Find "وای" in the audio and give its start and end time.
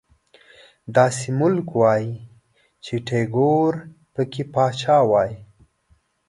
1.79-2.05, 5.11-5.33